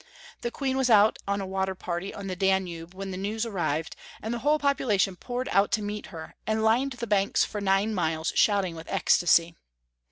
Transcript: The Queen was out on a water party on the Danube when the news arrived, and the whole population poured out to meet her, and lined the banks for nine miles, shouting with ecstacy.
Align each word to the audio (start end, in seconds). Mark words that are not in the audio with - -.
The 0.41 0.49
Queen 0.49 0.77
was 0.77 0.89
out 0.89 1.19
on 1.27 1.41
a 1.41 1.45
water 1.45 1.75
party 1.75 2.11
on 2.11 2.25
the 2.25 2.35
Danube 2.35 2.95
when 2.95 3.11
the 3.11 3.17
news 3.17 3.45
arrived, 3.45 3.95
and 4.19 4.33
the 4.33 4.39
whole 4.39 4.57
population 4.57 5.15
poured 5.15 5.47
out 5.49 5.71
to 5.73 5.83
meet 5.83 6.07
her, 6.07 6.33
and 6.47 6.63
lined 6.63 6.93
the 6.93 7.05
banks 7.05 7.45
for 7.45 7.61
nine 7.61 7.93
miles, 7.93 8.33
shouting 8.35 8.75
with 8.75 8.89
ecstacy. 8.89 9.53